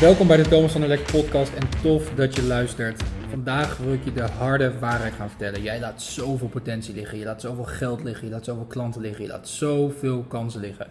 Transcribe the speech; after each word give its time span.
Welkom 0.00 0.26
bij 0.26 0.36
de 0.36 0.48
Thomas 0.48 0.72
van 0.72 0.80
der 0.80 0.90
Lek 0.90 1.10
podcast 1.12 1.54
en 1.54 1.68
tof 1.82 2.10
dat 2.14 2.36
je 2.36 2.42
luistert. 2.42 3.02
Vandaag 3.30 3.76
wil 3.76 3.92
ik 3.92 4.04
je 4.04 4.12
de 4.12 4.22
harde 4.22 4.78
waarheid 4.78 5.14
gaan 5.14 5.28
vertellen. 5.28 5.62
Jij 5.62 5.80
laat 5.80 6.02
zoveel 6.02 6.48
potentie 6.48 6.94
liggen, 6.94 7.18
je 7.18 7.24
laat 7.24 7.40
zoveel 7.40 7.64
geld 7.64 8.02
liggen, 8.04 8.26
je 8.26 8.32
laat 8.32 8.44
zoveel 8.44 8.64
klanten 8.64 9.00
liggen, 9.00 9.24
je 9.24 9.30
laat 9.30 9.48
zoveel 9.48 10.22
kansen 10.22 10.60
liggen. 10.60 10.86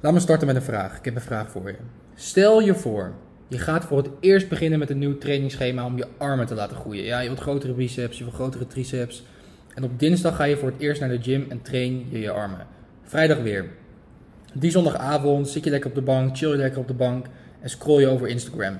Laat 0.00 0.12
me 0.12 0.20
starten 0.20 0.46
met 0.46 0.56
een 0.56 0.62
vraag. 0.62 0.98
Ik 0.98 1.04
heb 1.04 1.14
een 1.14 1.20
vraag 1.20 1.50
voor 1.50 1.68
je. 1.68 1.76
Stel 2.14 2.60
je 2.60 2.74
voor, 2.74 3.14
je 3.48 3.58
gaat 3.58 3.84
voor 3.84 3.98
het 3.98 4.10
eerst 4.20 4.48
beginnen 4.48 4.78
met 4.78 4.90
een 4.90 4.98
nieuw 4.98 5.18
trainingsschema 5.18 5.84
om 5.84 5.96
je 5.96 6.06
armen 6.18 6.46
te 6.46 6.54
laten 6.54 6.76
groeien. 6.76 7.04
Ja, 7.04 7.20
je 7.20 7.28
wilt 7.28 7.40
grotere 7.40 7.72
biceps, 7.72 8.18
je 8.18 8.24
wilt 8.24 8.36
grotere 8.36 8.66
triceps. 8.66 9.24
En 9.76 9.84
op 9.84 9.98
dinsdag 9.98 10.36
ga 10.36 10.44
je 10.44 10.56
voor 10.56 10.68
het 10.68 10.80
eerst 10.80 11.00
naar 11.00 11.10
de 11.10 11.22
gym 11.22 11.46
en 11.48 11.62
train 11.62 12.06
je 12.10 12.20
je 12.20 12.30
armen. 12.30 12.66
Vrijdag 13.02 13.38
weer. 13.38 13.64
Die 14.54 14.70
zondagavond 14.70 15.48
zit 15.48 15.64
je 15.64 15.70
lekker 15.70 15.90
op 15.90 15.96
de 15.96 16.02
bank, 16.02 16.36
chill 16.36 16.50
je 16.50 16.56
lekker 16.56 16.80
op 16.80 16.88
de 16.88 16.94
bank 16.94 17.26
en 17.60 17.70
scroll 17.70 18.00
je 18.00 18.06
over 18.06 18.28
Instagram. 18.28 18.78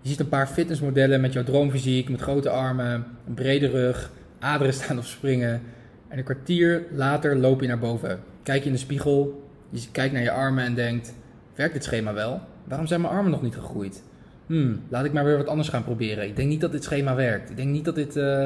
Je 0.00 0.08
ziet 0.08 0.20
een 0.20 0.28
paar 0.28 0.46
fitnessmodellen 0.46 1.20
met 1.20 1.32
jouw 1.32 1.44
droomfysiek, 1.44 2.08
met 2.08 2.20
grote 2.20 2.50
armen, 2.50 3.06
een 3.26 3.34
brede 3.34 3.68
rug, 3.68 4.10
aderen 4.38 4.74
staan 4.74 4.98
of 4.98 5.06
springen. 5.06 5.62
En 6.08 6.18
een 6.18 6.24
kwartier 6.24 6.86
later 6.92 7.36
loop 7.36 7.60
je 7.60 7.66
naar 7.66 7.78
boven. 7.78 8.20
Kijk 8.42 8.60
je 8.60 8.66
in 8.66 8.72
de 8.72 8.78
spiegel, 8.78 9.48
je 9.70 9.80
kijkt 9.92 10.12
naar 10.12 10.22
je 10.22 10.30
armen 10.30 10.64
en 10.64 10.74
denkt: 10.74 11.14
werkt 11.54 11.74
dit 11.74 11.84
schema 11.84 12.14
wel? 12.14 12.40
Waarom 12.64 12.86
zijn 12.86 13.00
mijn 13.00 13.12
armen 13.12 13.30
nog 13.30 13.42
niet 13.42 13.54
gegroeid? 13.54 14.02
Hmm, 14.46 14.82
laat 14.88 15.04
ik 15.04 15.12
maar 15.12 15.24
weer 15.24 15.36
wat 15.36 15.46
anders 15.46 15.68
gaan 15.68 15.84
proberen. 15.84 16.24
Ik 16.24 16.36
denk 16.36 16.48
niet 16.48 16.60
dat 16.60 16.72
dit 16.72 16.84
schema 16.84 17.14
werkt. 17.14 17.50
Ik 17.50 17.56
denk 17.56 17.68
niet 17.68 17.84
dat 17.84 17.94
dit 17.94 18.16
uh, 18.16 18.44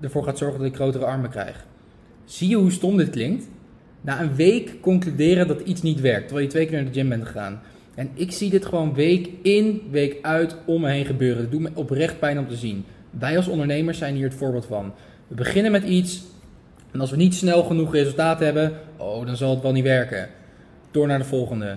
ervoor 0.00 0.24
gaat 0.24 0.38
zorgen 0.38 0.58
dat 0.58 0.68
ik 0.68 0.74
grotere 0.74 1.04
armen 1.04 1.30
krijg. 1.30 1.66
Zie 2.24 2.48
je 2.48 2.56
hoe 2.56 2.70
stom 2.70 2.96
dit 2.96 3.10
klinkt? 3.10 3.48
Na 4.00 4.20
een 4.20 4.34
week 4.34 4.80
concluderen 4.80 5.48
dat 5.48 5.60
iets 5.60 5.82
niet 5.82 6.00
werkt, 6.00 6.26
terwijl 6.26 6.46
je 6.46 6.52
twee 6.52 6.66
keer 6.66 6.76
naar 6.76 6.92
de 6.92 6.98
gym 6.98 7.08
bent 7.08 7.26
gegaan. 7.26 7.60
En 7.94 8.10
ik 8.14 8.32
zie 8.32 8.50
dit 8.50 8.66
gewoon 8.66 8.94
week 8.94 9.30
in, 9.42 9.82
week 9.90 10.18
uit 10.22 10.56
om 10.66 10.80
me 10.80 10.90
heen 10.90 11.04
gebeuren. 11.04 11.42
Het 11.42 11.50
doet 11.50 11.60
me 11.60 11.70
oprecht 11.74 12.18
pijn 12.18 12.38
om 12.38 12.48
te 12.48 12.56
zien. 12.56 12.84
Wij 13.10 13.36
als 13.36 13.48
ondernemers 13.48 13.98
zijn 13.98 14.14
hier 14.14 14.28
het 14.28 14.38
voorbeeld 14.38 14.66
van. 14.66 14.92
We 15.28 15.34
beginnen 15.34 15.72
met 15.72 15.84
iets 15.84 16.22
en 16.90 17.00
als 17.00 17.10
we 17.10 17.16
niet 17.16 17.34
snel 17.34 17.62
genoeg 17.62 17.92
resultaat 17.92 18.40
hebben, 18.40 18.72
oh, 18.96 19.26
dan 19.26 19.36
zal 19.36 19.50
het 19.50 19.62
wel 19.62 19.72
niet 19.72 19.84
werken. 19.84 20.28
Door 20.90 21.06
naar 21.06 21.18
de 21.18 21.24
volgende. 21.24 21.76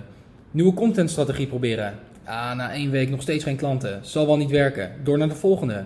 Nieuwe 0.50 0.74
contentstrategie 0.74 1.46
proberen. 1.46 1.94
Ah, 2.24 2.56
na 2.56 2.72
één 2.72 2.90
week 2.90 3.10
nog 3.10 3.22
steeds 3.22 3.44
geen 3.44 3.56
klanten. 3.56 4.00
Zal 4.02 4.26
wel 4.26 4.36
niet 4.36 4.50
werken. 4.50 4.90
Door 5.02 5.18
naar 5.18 5.28
de 5.28 5.34
volgende. 5.34 5.84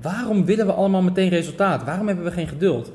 Waarom 0.00 0.44
willen 0.44 0.66
we 0.66 0.72
allemaal 0.72 1.02
meteen 1.02 1.28
resultaat? 1.28 1.84
Waarom 1.84 2.06
hebben 2.06 2.24
we 2.24 2.30
geen 2.30 2.48
geduld? 2.48 2.92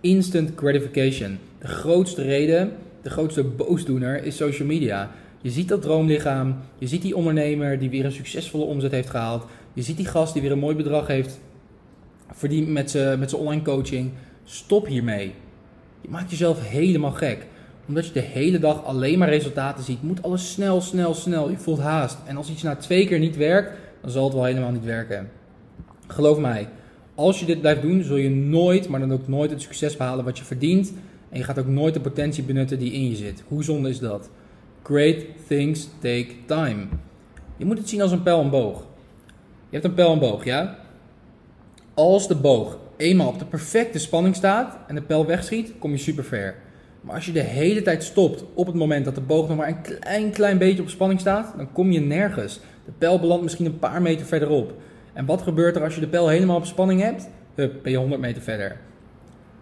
Instant 0.00 0.52
gratification. 0.56 1.38
De 1.58 1.68
grootste 1.68 2.22
reden, 2.22 2.72
de 3.02 3.10
grootste 3.10 3.44
boosdoener 3.44 4.24
is 4.24 4.36
social 4.36 4.68
media. 4.68 5.10
Je 5.40 5.50
ziet 5.50 5.68
dat 5.68 5.82
droomlichaam, 5.82 6.56
je 6.78 6.86
ziet 6.86 7.02
die 7.02 7.16
ondernemer 7.16 7.78
die 7.78 7.90
weer 7.90 8.04
een 8.04 8.12
succesvolle 8.12 8.64
omzet 8.64 8.90
heeft 8.90 9.10
gehaald. 9.10 9.46
Je 9.72 9.82
ziet 9.82 9.96
die 9.96 10.06
gast 10.06 10.32
die 10.32 10.42
weer 10.42 10.52
een 10.52 10.58
mooi 10.58 10.76
bedrag 10.76 11.06
heeft 11.06 11.40
verdiend 12.32 12.68
met 12.68 12.90
zijn 12.90 13.34
online 13.34 13.62
coaching. 13.62 14.10
Stop 14.44 14.86
hiermee. 14.86 15.34
Je 16.00 16.08
maakt 16.08 16.30
jezelf 16.30 16.68
helemaal 16.68 17.10
gek. 17.10 17.46
Omdat 17.88 18.06
je 18.06 18.12
de 18.12 18.20
hele 18.20 18.58
dag 18.58 18.84
alleen 18.84 19.18
maar 19.18 19.28
resultaten 19.28 19.84
ziet, 19.84 20.02
moet 20.02 20.22
alles 20.22 20.52
snel, 20.52 20.80
snel, 20.80 21.14
snel. 21.14 21.50
Je 21.50 21.56
voelt 21.56 21.80
haast. 21.80 22.18
En 22.26 22.36
als 22.36 22.50
iets 22.50 22.62
na 22.62 22.76
twee 22.76 23.06
keer 23.06 23.18
niet 23.18 23.36
werkt, 23.36 23.72
dan 24.00 24.10
zal 24.10 24.24
het 24.24 24.34
wel 24.34 24.44
helemaal 24.44 24.70
niet 24.70 24.84
werken. 24.84 25.30
Geloof 26.08 26.38
mij, 26.38 26.68
als 27.14 27.40
je 27.40 27.46
dit 27.46 27.60
blijft 27.60 27.82
doen, 27.82 28.02
zul 28.02 28.16
je 28.16 28.30
nooit, 28.30 28.88
maar 28.88 29.00
dan 29.00 29.12
ook 29.12 29.28
nooit 29.28 29.50
het 29.50 29.62
succes 29.62 29.96
behalen 29.96 30.24
wat 30.24 30.38
je 30.38 30.44
verdient. 30.44 30.92
En 31.28 31.38
je 31.38 31.44
gaat 31.44 31.58
ook 31.58 31.66
nooit 31.66 31.94
de 31.94 32.00
potentie 32.00 32.42
benutten 32.42 32.78
die 32.78 32.92
in 32.92 33.08
je 33.10 33.16
zit. 33.16 33.42
Hoe 33.48 33.64
zonde 33.64 33.88
is 33.88 33.98
dat? 33.98 34.30
Great 34.82 35.16
things 35.46 35.88
take 36.00 36.28
time. 36.46 36.86
Je 37.56 37.64
moet 37.64 37.78
het 37.78 37.88
zien 37.88 38.02
als 38.02 38.12
een 38.12 38.22
pijl 38.22 38.40
en 38.40 38.50
boog. 38.50 38.86
Je 39.68 39.76
hebt 39.76 39.84
een 39.84 39.94
pijl 39.94 40.12
en 40.12 40.18
boog, 40.18 40.44
ja? 40.44 40.78
Als 41.94 42.28
de 42.28 42.36
boog 42.36 42.78
eenmaal 42.96 43.28
op 43.28 43.38
de 43.38 43.44
perfecte 43.44 43.98
spanning 43.98 44.36
staat 44.36 44.78
en 44.86 44.94
de 44.94 45.02
pijl 45.02 45.26
wegschiet, 45.26 45.72
kom 45.78 45.90
je 45.90 45.98
super 45.98 46.24
ver. 46.24 46.54
Maar 47.00 47.14
als 47.14 47.26
je 47.26 47.32
de 47.32 47.40
hele 47.40 47.82
tijd 47.82 48.04
stopt 48.04 48.44
op 48.54 48.66
het 48.66 48.74
moment 48.74 49.04
dat 49.04 49.14
de 49.14 49.20
boog 49.20 49.48
nog 49.48 49.56
maar 49.56 49.68
een 49.68 49.82
klein, 49.82 50.30
klein 50.30 50.58
beetje 50.58 50.82
op 50.82 50.88
spanning 50.88 51.20
staat, 51.20 51.52
dan 51.56 51.72
kom 51.72 51.90
je 51.90 52.00
nergens. 52.00 52.60
De 52.84 52.92
pijl 52.98 53.20
belandt 53.20 53.42
misschien 53.42 53.66
een 53.66 53.78
paar 53.78 54.02
meter 54.02 54.26
verderop. 54.26 54.74
En 55.18 55.26
wat 55.26 55.42
gebeurt 55.42 55.76
er 55.76 55.82
als 55.82 55.94
je 55.94 56.00
de 56.00 56.08
pijl 56.08 56.28
helemaal 56.28 56.56
op 56.56 56.64
spanning 56.64 57.00
hebt? 57.00 57.28
Hup, 57.54 57.82
ben 57.82 57.92
je 57.92 57.98
100 57.98 58.20
meter 58.20 58.42
verder. 58.42 58.76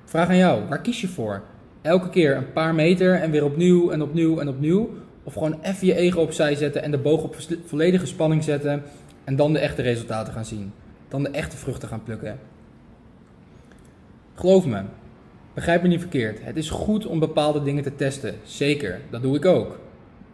Vraag 0.04 0.28
aan 0.28 0.36
jou, 0.36 0.68
waar 0.68 0.80
kies 0.80 1.00
je 1.00 1.08
voor? 1.08 1.42
Elke 1.82 2.08
keer 2.08 2.36
een 2.36 2.52
paar 2.52 2.74
meter 2.74 3.14
en 3.14 3.30
weer 3.30 3.44
opnieuw 3.44 3.90
en 3.90 4.02
opnieuw 4.02 4.38
en 4.38 4.48
opnieuw? 4.48 4.90
Of 5.22 5.32
gewoon 5.32 5.58
even 5.62 5.86
je 5.86 5.94
ego 5.94 6.20
opzij 6.20 6.54
zetten 6.54 6.82
en 6.82 6.90
de 6.90 6.98
boog 6.98 7.22
op 7.22 7.36
volledige 7.64 8.06
spanning 8.06 8.44
zetten 8.44 8.82
en 9.24 9.36
dan 9.36 9.52
de 9.52 9.58
echte 9.58 9.82
resultaten 9.82 10.32
gaan 10.32 10.44
zien? 10.44 10.72
Dan 11.08 11.22
de 11.22 11.30
echte 11.30 11.56
vruchten 11.56 11.88
gaan 11.88 12.02
plukken. 12.02 12.38
Geloof 14.34 14.66
me, 14.66 14.82
begrijp 15.54 15.82
me 15.82 15.88
niet 15.88 16.00
verkeerd. 16.00 16.38
Het 16.42 16.56
is 16.56 16.70
goed 16.70 17.06
om 17.06 17.18
bepaalde 17.18 17.62
dingen 17.62 17.82
te 17.82 17.94
testen. 17.94 18.34
Zeker, 18.42 19.00
dat 19.10 19.22
doe 19.22 19.36
ik 19.36 19.44
ook. 19.44 19.78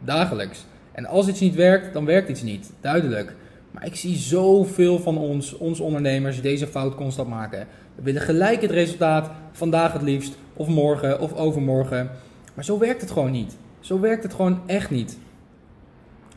Dagelijks. 0.00 0.64
En 0.92 1.06
als 1.06 1.28
iets 1.28 1.40
niet 1.40 1.54
werkt, 1.54 1.92
dan 1.92 2.04
werkt 2.04 2.28
iets 2.28 2.42
niet. 2.42 2.72
Duidelijk. 2.80 3.34
Maar 3.72 3.86
ik 3.86 3.96
zie 3.96 4.16
zoveel 4.16 4.98
van 4.98 5.18
ons, 5.18 5.56
ons 5.56 5.80
ondernemers, 5.80 6.40
deze 6.40 6.66
fout 6.66 6.94
constant 6.94 7.28
maken. 7.28 7.66
We 7.94 8.02
willen 8.02 8.22
gelijk 8.22 8.60
het 8.62 8.70
resultaat, 8.70 9.30
vandaag 9.52 9.92
het 9.92 10.02
liefst, 10.02 10.36
of 10.54 10.68
morgen, 10.68 11.20
of 11.20 11.34
overmorgen. 11.34 12.10
Maar 12.54 12.64
zo 12.64 12.78
werkt 12.78 13.00
het 13.00 13.10
gewoon 13.10 13.30
niet. 13.30 13.56
Zo 13.80 14.00
werkt 14.00 14.22
het 14.22 14.34
gewoon 14.34 14.60
echt 14.66 14.90
niet. 14.90 15.18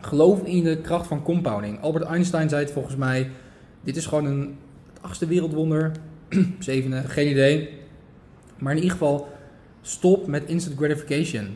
Geloof 0.01 0.43
in 0.43 0.63
de 0.63 0.77
kracht 0.77 1.07
van 1.07 1.23
compounding. 1.23 1.81
Albert 1.81 2.05
Einstein 2.05 2.49
zei 2.49 2.63
het 2.63 2.73
volgens 2.73 2.95
mij. 2.95 3.29
Dit 3.83 3.95
is 3.95 4.05
gewoon 4.05 4.25
een 4.25 4.57
het 4.93 5.01
achtste 5.01 5.27
wereldwonder. 5.27 5.91
Zevende, 6.59 7.01
geen 7.01 7.29
idee. 7.29 7.69
Maar 8.57 8.71
in 8.71 8.77
ieder 8.77 8.91
geval, 8.91 9.27
stop 9.81 10.27
met 10.27 10.45
instant 10.45 10.77
gratification. 10.77 11.55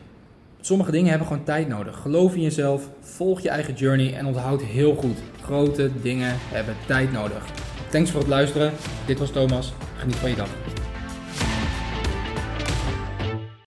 Sommige 0.60 0.90
dingen 0.90 1.08
hebben 1.08 1.26
gewoon 1.26 1.44
tijd 1.44 1.68
nodig. 1.68 1.96
Geloof 1.96 2.34
in 2.34 2.42
jezelf, 2.42 2.88
volg 3.00 3.40
je 3.40 3.48
eigen 3.48 3.74
journey 3.74 4.14
en 4.14 4.26
onthoud 4.26 4.62
heel 4.62 4.94
goed. 4.94 5.18
Grote 5.42 5.90
dingen 6.02 6.34
hebben 6.36 6.74
tijd 6.86 7.12
nodig. 7.12 7.44
Thanks 7.90 8.10
voor 8.10 8.20
het 8.20 8.28
luisteren. 8.28 8.72
Dit 9.06 9.18
was 9.18 9.30
Thomas. 9.30 9.72
Geniet 9.96 10.16
van 10.16 10.30
je 10.30 10.36
dag. 10.36 10.48